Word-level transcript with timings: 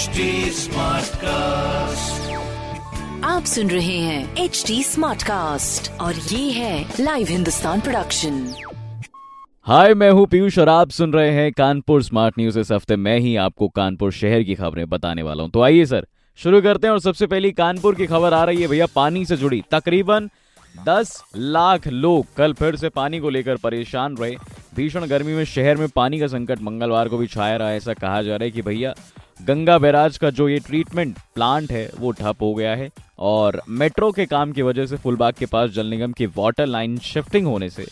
HD 0.00 0.26
Smartcast. 0.56 2.28
आप 3.24 3.44
सुन 3.44 3.70
रहे 3.70 3.96
हैं 3.98 4.36
एच 4.36 4.62
डी 4.66 4.82
स्मार्ट 4.82 5.22
कास्ट 5.22 5.90
और 6.00 6.14
ये 6.14 6.50
है 6.50 6.94
लाइव 7.00 7.26
हिंदुस्तान 7.30 7.80
प्रोडक्शन 7.80 8.38
हाय 9.66 9.94
मैं 9.94 10.10
हूँ 10.10 10.26
पीयूष 10.26 10.58
और 10.58 10.68
आप 10.68 10.90
सुन 10.90 11.12
रहे 11.12 11.30
हैं 11.30 11.52
कानपुर 11.52 12.02
स्मार्ट 12.02 12.38
न्यूज़ 12.38 12.58
इस 12.58 12.72
हफ़्ते 12.72 12.96
मैं 12.96 13.18
ही 13.18 13.34
आपको 13.36 13.68
कानपुर 13.68 14.12
शहर 14.12 14.42
की 14.42 14.54
खबरें 14.54 14.88
बताने 14.88 15.22
वाला 15.22 15.42
हूँ। 15.42 15.50
तो 15.50 15.62
आइए 15.62 15.84
सर 15.86 16.06
शुरू 16.38 16.62
करते 16.62 16.86
हैं 16.86 16.92
और 16.92 17.00
सबसे 17.00 17.26
पहली 17.26 17.52
कानपुर 17.52 17.94
की 17.94 18.06
खबर 18.06 18.32
आ 18.32 18.44
रही 18.44 18.62
है 18.62 18.68
भैया 18.68 18.86
पानी 18.94 19.24
से 19.24 19.36
जुड़ी। 19.36 19.62
तकरीबन 19.70 20.30
10 20.74 21.22
लाख 21.36 21.88
लोग 21.88 22.34
कल 22.36 22.52
फिर 22.52 22.76
से 22.76 22.88
पानी 22.88 23.18
को 23.18 23.30
लेकर 23.30 23.56
परेशान 23.56 24.16
रहे। 24.16 24.36
भीषण 24.76 25.06
गर्मी 25.06 25.32
में 25.34 25.44
शहर 25.44 25.76
में 25.76 25.88
पानी 25.88 26.18
का 26.20 26.26
संकट 26.26 26.60
मंगलवार 26.62 27.08
को 27.08 27.18
भी 27.18 27.26
छाया 27.26 27.56
रहा 27.56 27.72
ऐसा 27.72 27.94
कहा 27.94 28.22
जा 28.22 28.36
रहा 28.36 28.44
है 28.44 28.50
कि 28.50 28.62
भैया 28.62 28.94
गंगा 29.40 29.76
बैराज 29.78 30.16
का 30.18 30.30
जो 30.30 30.48
ये 30.48 30.58
ट्रीटमेंट 30.58 31.18
प्लांट 31.34 31.70
है, 31.72 31.90
वो 31.98 32.10
ठप 32.12 32.42
हो 32.42 32.54
गया 32.54 32.74
है 32.74 32.90
और 33.18 33.60
मेट्रो 33.70 34.10
के 34.12 34.26
काम 34.26 34.52
की 34.52 34.62
वजह 34.62 34.86
से 34.86 34.96
फुलबाग 34.96 35.34
के 35.38 35.46
पास 35.46 35.70
जल 35.70 35.86
निगम 35.86 36.12
की 36.12 36.26
वाटर 36.26 36.66
लाइन 36.66 36.98
शिफ्टिंग 36.98 37.46
होने 37.46 37.70
से। 37.70 37.86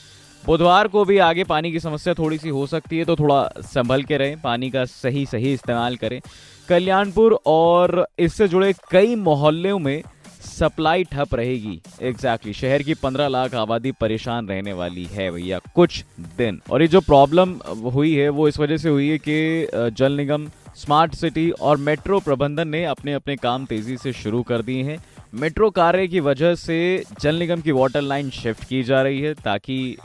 बुधवार 0.44 0.88
को 0.88 1.04
भी 1.04 1.18
आगे 1.18 1.44
पानी 1.44 1.72
की 1.72 1.80
समस्या 1.80 2.14
थोड़ी 2.14 2.38
सी 2.38 2.48
हो 2.48 2.66
सकती 2.66 2.98
है 2.98 3.04
तो 3.04 3.16
थोड़ा 3.16 3.42
संभल 3.64 4.02
के 4.02 4.16
रहें, 4.16 4.40
पानी 4.40 4.70
का 4.70 4.84
सही 4.84 5.24
सही 5.26 5.52
इस्तेमाल 5.52 5.96
करें। 5.96 6.20
कल्याणपुर 6.68 7.38
और 7.46 8.06
इससे 8.18 8.48
जुड़े 8.48 8.72
कई 8.90 9.14
मोहल्लों 9.16 9.78
में 9.78 10.02
सप्लाई 10.40 11.04
ठप 11.04 11.34
रहेगी। 11.34 11.80
Exactly 12.02 12.52
exactly. 12.52 12.54
शहर 12.54 12.82
की 12.82 12.94
15 12.94 13.28
लाख 13.28 13.54
आबादी 13.54 13.92
परेशान 13.92 14.48
रहने 14.48 14.72
वाली 14.72 15.04
है 15.04 15.30
भैया, 15.30 15.58
कुछ 15.74 16.04
दिन। 16.38 16.60
और 16.70 16.82
ये 16.82 16.88
जो 16.88 17.00
प्रॉब्लम 17.00 17.54
हुई 17.92 18.14
है, 18.14 18.28
वो 18.28 18.48
इस 18.48 18.58
वजह 18.58 18.76
से 18.76 18.88
हुई 18.88 19.08
है 19.08 19.18
कि 19.18 19.90
जल 19.92 20.12
निगम 20.12 20.48
स्मार्ट 20.78 21.14
सिटी 21.14 21.50
और 21.50 21.76
मेट्रो 21.76 22.18
प्रबंधन 22.20 22.68
ने 22.68 22.84
अपने 22.84 23.12
अपने 23.12 23.36
काम 23.36 23.64
तेज़ी 23.66 23.96
से 23.96 24.12
शुरू 24.12 24.42
कर 24.42 24.62
दिए 24.62 24.82
हैं। 24.82 24.98
मेट्रो 25.34 25.70
कार्य 25.70 26.06
की 26.08 26.20
वजह 26.20 26.54
से 26.54 27.04
जल 27.20 27.38
निगम 27.38 27.60
की 27.60 27.72
वाटर 27.72 28.00
लाइन 28.00 28.30
शिफ्ट 28.30 28.64
की 28.64 28.82
जा 28.82 29.00
रही 29.02 29.20
है 29.20 29.32
ताकि 29.34 29.96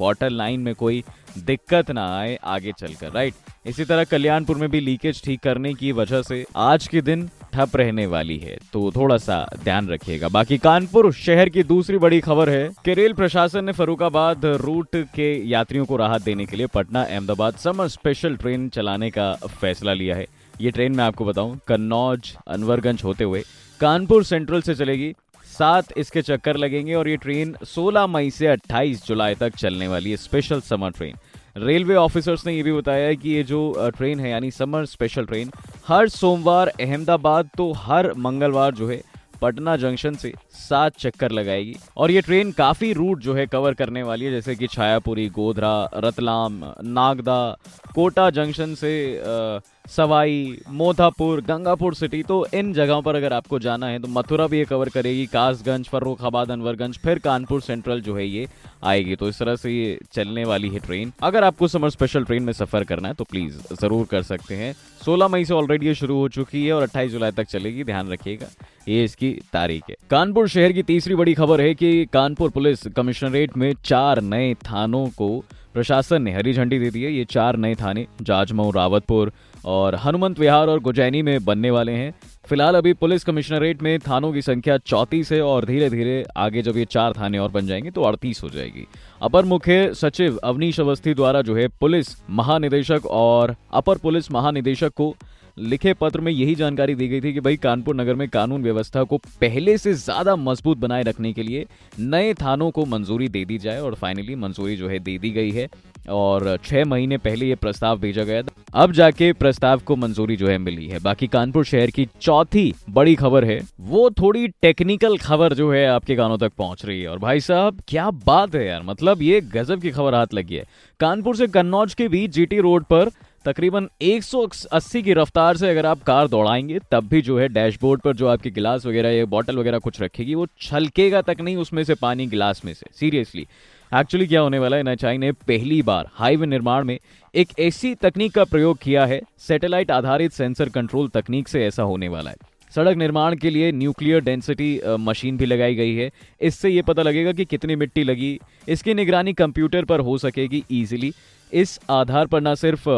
वाटर 0.00 0.30
लाइन 0.30 0.60
में 0.60 0.74
कोई 0.74 1.02
दिक्कत 1.38 1.90
ना 1.90 2.06
आए 2.18 2.38
आगे 2.46 2.72
चलकर 2.78 3.12
राइट 3.12 3.34
इसी 3.66 3.84
तरह 3.84 4.04
कल्याणपुर 4.04 4.56
में 4.56 4.68
भी 4.70 4.80
लीकेज 4.80 5.22
ठीक 5.24 5.40
करने 5.40 5.72
की 5.74 5.92
वजह 5.92 6.22
से 6.22 6.44
आज 6.56 6.86
के 6.88 7.02
दिन 7.02 7.28
ठप 7.52 7.76
रहने 7.76 8.06
वाली 8.06 8.36
है 8.38 8.56
तो 8.72 8.90
थोड़ा 8.96 9.16
सा 9.18 9.38
ध्यान 9.64 9.88
रखिएगा। 9.88 10.28
बाकी 10.28 10.58
कानपुर 10.58 11.12
शहर 11.14 11.48
की 11.48 11.62
दूसरी 11.64 11.98
बड़ी 11.98 12.20
खबर 12.20 12.50
है 12.50 12.68
कि 12.84 12.94
रेल 12.94 13.12
प्रशासन 13.12 13.64
ने 13.64 13.72
फरुखाबाद 13.72 14.44
रूट 14.60 14.96
के 15.14 15.32
यात्रियों 15.48 15.84
को 15.84 15.96
राहत 15.96 16.22
देने 16.22 16.46
के 16.46 16.56
लिए 16.56 16.66
Patna 16.66 17.02
Ahmedabad 17.04 17.56
summer 17.58 17.88
special 17.88 18.36
train 18.36 18.68
चलाने 18.68 19.10
का 19.10 19.32
फैसला 19.60 19.92
लिया 19.92 20.16
है। 20.16 20.26
ये 20.60 20.70
ट्रेन 20.70 20.92
मैं 20.92 21.04
आपको 21.04 21.24
बताऊँ, 21.24 21.58
कन्नौज, 21.68 22.34
अनवरगंज 22.46 23.02
होते 23.04 23.24
हुए 23.24 23.42
कानपुर 23.80 24.24
सेंट्रल 24.24 24.62
से 24.62 24.74
चलेगी। 24.74 25.14
सात 25.46 25.92
इसके 25.96 26.22
चक्कर 26.22 26.56
लगेंगे 26.56 26.94
और 26.94 27.08
ये 27.08 27.16
ट्रेन 27.16 27.54
16 27.66 28.06
मई 28.06 28.30
से 28.30 28.46
28 28.46 29.06
जुलाई 29.06 29.34
तक 29.34 29.56
चलने 29.56 29.88
वाली 29.88 30.10
है, 30.10 30.16
special 30.16 30.60
summer 30.60 30.90
train. 30.90 31.14
Railway 31.56 31.94
officers 31.94 32.46
ने 32.46 32.52
ये 32.52 32.62
भी 32.62 32.72
बताया 32.72 33.06
है 33.06 33.16
कि 33.16 33.30
ये 33.30 33.42
जो 33.42 33.90
ट्रेन 33.96 34.20
है 34.20 34.30
यानी 34.30 34.50
समर 34.50 34.84
स्पेशल 34.86 35.26
ट्रेन 35.26 35.50
हर 35.88 36.08
सोमवार 36.08 36.68
अहमदाबाद 36.68 37.48
तो 37.56 37.70
हर 37.72 38.12
मंगलवार 38.16 38.74
जो 38.74 38.88
है 38.88 39.00
पटना 39.42 39.76
जंक्शन 39.76 40.14
से 40.14 40.32
सात 40.52 40.96
चक्कर 40.98 41.30
लगाएगी। 41.30 41.74
और 41.96 42.10
ये 42.10 42.20
ट्रेन 42.20 42.50
काफ़ी 42.52 42.92
रूट 42.92 43.20
जो 43.20 43.34
है 43.34 43.46
कवर 43.46 43.74
करने 43.74 44.02
वाली 44.02 44.24
है 44.24 44.30
जैसे 44.30 44.54
कि 44.54 44.66
छायापुरी 44.66 45.28
गोधरा 45.28 45.90
रतलाम 45.94 46.60
नागदा 46.84 47.56
कोटा 47.94 48.28
जंक्शन 48.30 48.74
से 48.74 48.94
आ, 49.18 49.58
सवाई, 49.88 50.58
मोधापुर, 50.70 51.40
गंगापुर 51.40 51.94
सिटी 51.94 52.22
तो 52.22 52.44
इन 52.54 52.72
जगहों 52.72 53.02
पर 53.02 53.16
अगर 53.16 53.32
आपको 53.32 53.58
जाना 53.58 53.86
है 53.86 53.98
तो 53.98 54.08
मथुरा 54.08 54.46
भी 54.46 54.58
ये 54.58 54.64
कवर 54.64 54.88
करेगी, 54.88 55.24
कासगंज, 55.26 55.88
फर्रुखाबाद, 55.88 56.50
अनवरगंज, 56.50 56.98
फिर 56.98 57.18
कानपुर 57.18 57.60
सेंट्रल 57.60 58.00
जो 58.00 58.16
है 58.16 58.26
ये 58.26 58.46
आएगी। 58.84 59.16
तो 59.16 59.28
इस 59.28 59.38
तरह 59.38 59.56
से 59.56 59.72
ये 59.72 59.98
चलने 60.12 60.44
वाली 60.44 60.68
है 60.68 60.78
ट्रेन 60.78 61.12
अगर 61.22 61.44
आपको 61.44 61.68
समर 61.68 61.90
स्पेशल 61.90 62.24
ट्रेन 62.24 62.42
में 62.42 62.52
सफ़र 62.54 62.84
करना 62.84 63.08
है 63.08 63.14
तो 63.14 63.24
प्लीज़ 63.24 63.58
ज़रूर 63.74 64.06
कर 64.06 64.22
सकते 64.24 64.56
हैं। 64.56 64.74
16 65.00 65.28
मई 65.28 65.44
से 65.44 65.54
ऑलरेडी 65.54 65.86
ये 65.86 65.94
शुरू 65.94 66.16
हो 66.18 66.28
चुकी 66.30 66.66
है 66.66 66.72
और 66.72 66.82
28 66.84 67.10
जुलाई 67.10 67.30
तक 67.32 67.46
चलेगी, 67.46 67.84
ध्यान 67.84 68.08
रखिएगा। 68.08 68.46
ये 68.88 69.04
इसकी 69.04 69.30
तारीख 69.52 69.82
है। 69.90 69.96
कानपुर 70.10 70.48
शहर 70.48 70.72
की 70.72 70.82
तीसरी 70.82 71.14
बड़ी 71.14 71.34
खबर 71.34 71.60
है 71.60 71.74
कि 71.74 72.06
कानपुर 72.06 72.50
पुलिस 72.50 72.86
कमिश्नरेट 72.86 73.56
में 73.56 73.72
चार 73.84 74.20
नए 74.20 74.54
थानों 74.54 75.06
को 75.08 75.44
प्रशासन 75.74 76.22
ने 76.22 76.32
हरी 76.32 76.52
झंडी 76.52 76.78
दे 76.78 76.90
दी 76.90 77.02
है। 77.02 77.12
ये 77.12 77.24
चार 77.24 77.56
नए 77.56 77.74
थाने, 77.74 78.06
जाजमऊ, 78.22 78.70
रावतपुर 78.70 79.32
और 79.64 79.94
हनुमंत 79.94 80.38
विहार 80.38 80.68
और 80.68 80.80
गुजैनी 80.80 81.22
में 81.22 81.44
बनने 81.44 81.70
वाले 81.70 81.92
हैं। 81.92 82.12
फ़िलहाल 82.48 82.74
अभी 82.74 82.92
पुलिस 82.92 83.24
कमिश्नरेट 83.24 83.82
में 83.82 83.98
थानों 83.98 84.32
की 84.32 84.42
संख्या 84.42 84.76
चौतीस 84.78 85.32
है 85.32 85.40
और 85.42 85.64
धीरे 85.64 85.90
धीरे 85.90 86.24
आगे 86.36 86.62
जब 86.62 86.76
ये 86.76 86.84
चार 86.84 87.12
थाने 87.12 87.38
और 87.38 87.50
बन 87.50 87.66
जाएँगे 87.66 87.90
तो 87.90 88.02
अड़तीस 88.02 88.42
हो 88.42 88.48
जाएगी। 88.48 88.86
अपर 89.22 89.44
मुख्य 89.44 89.94
सचिव 89.94 90.36
अवनीश 90.36 90.80
अवस्थी 90.80 91.14
द्वारा 91.14 91.42
जो 91.42 91.56
है 91.56 91.68
पुलिस 91.68 92.16
महानिदेशक 92.30 93.06
और 93.06 93.54
अपर 93.72 93.98
पुलिस 93.98 94.32
महानिदेशक 94.32 94.92
को 94.96 95.14
लिखे 95.58 95.92
पत्र 95.92 96.20
में 96.20 96.30
यही 96.32 96.54
जानकारी 96.54 96.94
दी 96.94 97.08
गई 97.08 97.20
थी 97.20 97.32
कि 97.32 97.40
भाई 97.40 97.56
कानपुर 97.56 97.96
नगर 97.96 98.14
में 98.14 98.28
कानून 98.28 98.62
व्यवस्था 98.62 99.02
को 99.02 99.16
पहले 99.40 99.76
से 99.78 99.92
ज़्यादा 99.94 100.36
मज़बूत 100.36 100.78
बनाए 100.78 101.02
रखने 101.02 101.32
के 101.32 101.42
लिए 101.42 101.66
नए 102.00 102.32
थानों 102.34 102.70
को 102.70 102.84
मंजूरी 102.86 103.28
दे 103.28 103.44
दी 103.44 103.58
जाए 103.58 103.80
और 103.80 103.94
फाइनली 103.94 104.34
मंजूरी 104.36 104.76
जो 104.76 104.88
है 104.88 104.98
दे 104.98 105.18
दी 105.18 105.30
गई 105.30 105.50
है 105.50 105.68
और 106.10 106.56
छह 106.64 106.84
महीने 106.84 107.16
पहले 107.18 107.46
ये 107.46 107.54
प्रस्ताव 107.54 107.98
भेजा 108.00 108.24
गया 108.24 108.42
था। 108.42 108.52
अब 108.74 108.92
जाके 108.92 109.32
प्रस्ताव 109.32 109.80
को 109.80 109.96
मंजूरी 109.96 110.36
जो 110.36 110.48
है 110.48 110.56
मिली 110.58 110.86
है। 110.88 110.98
बाकी 110.98 111.26
कानपुर 111.26 111.64
शहर 111.64 111.90
की 111.90 112.06
चौथी 112.20 112.72
बड़ी 112.90 113.14
खबर 113.14 113.44
है, 113.44 113.60
वो 113.80 114.08
थोड़ी 114.10 114.46
टेक्निकल 114.62 115.16
खबर 115.18 115.54
जो 115.54 115.70
है 115.72 115.86
आपके 115.86 116.16
कानों 116.16 116.38
तक 116.38 116.52
पहुँच 116.58 116.84
रही 116.84 117.00
है। 117.02 117.08
और 117.08 117.18
भाई 117.18 117.40
साहब, 117.40 117.80
क्या 117.88 118.10
बात 118.26 118.54
है 118.54 118.66
यार 118.66 118.82
मतलब 118.82 119.22
ये 119.22 119.40
गजब 119.54 119.80
की 119.80 119.90
खबर 119.90 120.14
हाथ 120.14 120.34
लगी 120.34 120.54
है। 120.54 120.64
कानपुर 121.00 121.36
से 121.36 121.46
कन्नौज 121.48 121.94
के 121.94 122.08
बीच 122.08 122.30
जीटी 122.30 122.60
रोड 122.60 122.84
पर 122.84 123.10
तकरीबन 123.44 123.88
180 124.02 125.02
की 125.02 125.12
रफ्तार 125.12 125.56
से 125.56 125.68
अगर 125.70 125.86
आप 125.86 126.02
कार 126.02 126.28
दौड़ाएँगे, 126.28 126.78
तब 126.90 127.08
भी 127.08 127.20
जो 127.22 127.38
है 127.38 127.48
डैशबोर्ड 127.48 128.00
पर 128.00 128.16
जो 128.16 128.26
आपके 128.26 128.50
गिलास 128.50 128.86
वगैरह 128.86 129.10
या 129.10 129.24
बॉटल 129.24 129.58
वगैरह 129.58 129.78
कुछ 129.78 130.00
रखेगी, 130.02 130.34
वो 130.34 130.46
छलकेगा 130.60 131.22
तक 131.22 131.36
नहीं, 131.40 131.56
उसमें 131.56 131.82
से 131.84 131.94
पानी 131.94 132.26
गिलास 132.26 132.64
में 132.64 132.74
से, 132.74 132.86
सीरियसली। 132.94 133.46
एक्चुअली 133.92 134.26
क्या 134.26 134.40
होने 134.40 134.58
वाला 134.58 134.76
है, 134.76 134.80
एनएचआई 134.80 135.18
ने 135.18 135.32
पहली 135.32 135.80
बार 135.82 136.08
हाईवे 136.12 136.46
निर्माण 136.46 136.84
में 136.84 136.98
एक 137.34 137.48
ऐसी 137.58 137.94
तकनीक 137.94 138.34
का 138.34 138.44
प्रयोग 138.44 138.78
किया 138.78 139.06
है, 139.06 139.20
सैटेलाइट 139.38 139.90
आधारित 139.90 140.32
सेंसर 140.32 140.68
कंट्रोल 140.68 141.08
तकनीक 141.08 141.48
से 141.48 141.64
ऐसा 141.66 141.82
होने 141.82 142.08
वाला 142.08 142.30
है। 142.30 142.36
सड़क 142.74 142.96
निर्माण 142.96 143.36
के 143.36 143.50
लिए 143.50 143.72
न्यूक्लियर 143.72 144.20
डेंसिटी 144.20 144.80
मशीन 144.86 145.36
भी 145.36 145.46
लगाई 145.46 145.74
गई 145.74 145.94
है। 145.94 146.10
इससे 146.40 146.70
ये 146.70 146.82
पता 146.82 147.02
लगेगा 147.02 147.32
कि 147.32 147.44
कितनी 147.44 147.76
मिट्टी 147.76 148.04
लगी, 148.04 148.38
इसकी 148.68 148.94
निगरानी 148.94 149.32
कंप्यूटर 149.32 149.84
पर 149.84 150.00
हो 150.00 150.18
सकेगी 150.18 150.64
इजीली। 150.70 151.12
इस 151.52 151.78
आधार 151.90 152.26
पर 152.26 152.40
ना 152.40 152.54
सिर्फ़ 152.54 152.88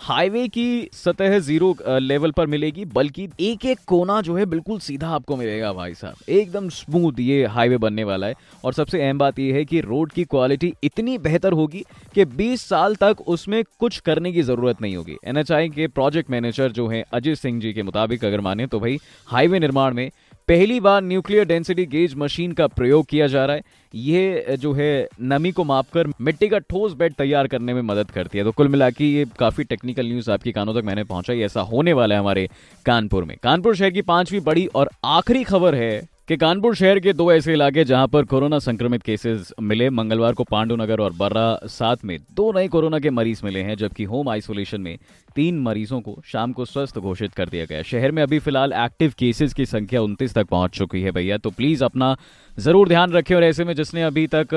हाईवे 0.00 0.46
की 0.48 0.88
सतह 0.94 1.38
ज़ीरो 1.38 1.74
लेवल 1.90 2.30
पर 2.30 2.46
मिलेगी, 2.46 2.84
बल्कि 2.84 3.28
एक 3.40 3.64
एक 3.64 3.78
कोना 3.86 4.20
जो 4.20 4.34
है 4.34 4.44
बिल्कुल 4.46 4.78
सीधा 4.80 5.08
आपको 5.08 5.36
मिलेगा 5.36 5.72
भाई 5.72 5.94
साहब। 5.94 6.30
एकदम 6.30 6.68
स्मूथ 6.68 7.18
ये 7.20 7.44
हाईवे 7.46 7.78
बनने 7.78 8.04
वाला 8.04 8.26
है। 8.26 8.34
और 8.64 8.72
सबसे 8.74 9.02
अहम 9.02 9.18
बात 9.18 9.38
यह 9.38 9.54
है 9.54 9.64
कि 9.64 9.80
रोड 9.80 10.12
की 10.12 10.24
क्वालिटी 10.24 10.72
इतनी 10.84 11.16
बेहतर 11.18 11.52
होगी 11.52 11.84
कि 12.14 12.24
20 12.36 12.66
साल 12.68 12.94
तक 12.94 13.20
उसमें 13.28 13.62
कुछ 13.80 13.98
करने 14.00 14.32
की 14.32 14.42
ज़रूरत 14.42 14.82
नहीं 14.82 14.96
होगी। 14.96 15.16
एनएचआई 15.24 15.68
के 15.68 15.86
प्रोजेक्ट 15.88 16.30
मैनेजर 16.30 16.72
जो 16.72 16.86
है 16.88 17.04
अजय 17.12 17.34
सिंह 17.34 17.60
जी 17.60 17.72
के 17.72 17.82
मुताबिक 17.82 18.24
अगर 18.24 18.40
माने 18.40 18.66
तो 18.66 18.80
भाई 18.80 18.98
हाईवे 19.28 19.58
निर्माण 19.58 19.94
में 19.94 20.10
पहली 20.48 20.78
बार 20.80 21.02
न्यूक्लियर 21.02 21.44
डेंसिटी 21.44 21.84
गेज 21.86 22.14
मशीन 22.16 22.52
का 22.52 22.66
प्रयोग 22.66 23.06
किया 23.06 23.26
जा 23.26 23.44
रहा 23.44 23.56
है। 23.56 23.62
ये 23.94 24.56
जो 24.60 24.72
है, 24.72 25.08
नमी 25.22 25.50
को 25.52 25.64
मापकर 25.64 26.06
मिट्टी 26.20 26.48
का 26.48 26.58
ठोस 26.58 26.92
बेड 26.92 27.14
तैयार 27.14 27.46
करने 27.46 27.74
में 27.74 27.82
मदद 27.82 28.10
करती 28.10 28.38
है। 28.38 28.44
तो 28.44 28.52
कुल 28.52 28.68
मिला 28.68 28.88
ये 29.00 29.26
काफ़ी 29.38 29.64
टेक्निकल 29.64 30.06
न्यूज़ 30.06 30.30
आपके 30.30 30.52
कानों 30.52 30.74
तक 30.74 30.84
मैंने 30.84 31.04
पहुंचाई। 31.04 31.40
ऐसा 31.40 31.60
होने 31.62 31.92
वाला 31.92 32.14
है 32.14 32.20
हमारे 32.20 32.48
कानपुर 32.86 33.24
में। 33.24 33.36
कानपुर 33.42 33.76
शहर 33.76 33.90
की 33.90 34.02
पांचवी 34.02 34.40
बड़ी 34.40 34.66
और 34.66 34.90
आखिरी 35.04 35.44
खबर 35.44 35.74
है 35.74 36.17
कि 36.28 36.36
कानपुर 36.36 36.74
शहर 36.76 36.98
के 37.00 37.12
दो 37.12 37.30
ऐसे 37.32 37.52
इलाके 37.52 37.84
जहाँ 37.84 38.08
पर 38.08 38.24
कोरोना 38.24 38.58
संक्रमित 38.58 39.02
केसेस 39.02 39.52
मिले, 39.60 39.88
मंगलवार 39.90 40.32
को 40.32 40.44
पांडुनगर 40.44 41.00
और 41.00 41.12
बर्रा 41.12 41.60
साथ 41.66 42.04
में 42.04 42.18
दो 42.36 42.50
नए 42.52 42.68
कोरोना 42.68 42.98
के 42.98 43.10
मरीज़ 43.10 43.40
मिले 43.44 43.60
हैं, 43.62 43.76
जबकि 43.76 44.04
होम 44.04 44.28
आइसोलेशन 44.28 44.80
में 44.80 44.98
तीन 45.36 45.58
मरीजों 45.58 46.00
को 46.00 46.16
शाम 46.26 46.52
को 46.52 46.64
स्वस्थ 46.64 46.98
घोषित 46.98 47.32
कर 47.32 47.48
दिया 47.48 47.64
गया। 47.64 47.82
शहर 47.82 48.12
में 48.12 48.22
अभी 48.22 48.38
फ़िलहाल 48.38 48.72
एक्टिव 48.74 49.14
केसेस 49.18 49.54
की 49.54 49.66
संख्या 49.66 50.02
उनतीस 50.02 50.34
तक 50.34 50.46
पहुँच 50.46 50.76
चुकी 50.78 51.02
है 51.02 51.10
भैया 51.10 51.38
तो 51.38 51.50
प्लीज़ 51.50 51.84
अपना 51.84 52.16
ज़रूर 52.56 52.88
ध्यान 52.88 53.12
रखें 53.12 53.34
और 53.36 53.44
ऐसे 53.44 53.64
में 53.64 53.74
जिसने 53.74 54.02
अभी 54.02 54.26
तक 54.26 54.54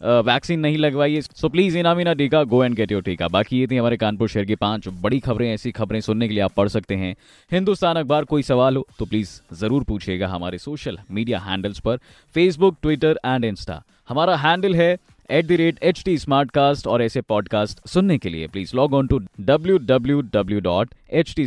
वैक्सीन 0.00 0.60
नहीं 0.60 0.78
लगवाई 0.78 1.20
सो 1.20 1.48
प्लीज़ 1.48 1.76
इना 1.78 1.94
मीना 1.94 2.12
टीका 2.14 2.42
गो 2.44 2.62
एंड 2.64 2.74
गेट 2.74 2.92
योर 2.92 3.02
टीका। 3.02 3.28
बाकी 3.28 3.58
ये 3.58 3.66
थी 3.66 3.76
हमारे 3.76 3.96
कानपुर 3.96 4.28
शहर 4.28 4.44
की 4.44 4.54
पाँच 4.54 4.88
बड़ी 5.02 5.20
खबरें। 5.20 5.48
ऐसी 5.52 5.72
खबरें 5.72 6.00
सुनने 6.00 6.28
के 6.28 6.34
लिए 6.34 6.42
आप 6.42 6.52
पढ़ 6.56 6.68
सकते 6.68 6.94
हैं। 6.94 7.14
हिंदुस्तान 7.52 7.96
अखबार 7.96 8.24
कोई 8.24 8.42
सवाल 8.42 8.76
हो 8.76 8.86
तो 8.98 9.04
प्लीज़ 9.04 9.30
ज़रूर 9.54 9.84
पूछिएगा 9.84 10.28
हमारे 10.28 10.58
सोशल 10.58 10.98
मीडिया 11.10 11.38
हैंडल्स 11.38 11.78
पर। 11.78 11.96
फेसबुक 12.34 12.76
ट्विटर 12.82 13.18
एंड 13.26 13.44
इंस्टा 13.44 13.82
हमारा 14.08 14.36
हैंडल 14.36 14.74
है 14.74 14.96
at 15.30 15.46
the 15.46 15.52
rate 15.52 15.78
H 15.82 16.02
T 16.04 16.18
Smartcast 16.50 16.86
और 16.86 17.02
ऐसे 17.02 17.20
पॉडकास्ट 17.20 17.86
सुनने 17.88 18.18
के 18.18 18.28
लिए। 18.28 18.46
Please 18.46 18.76
log 18.76 18.94
on 18.94 19.06
to 19.06 19.18
W 19.40 19.78
W 19.78 20.20
W 20.34 20.60
dot 20.60 20.94
H 21.10 21.34
T 21.36 21.46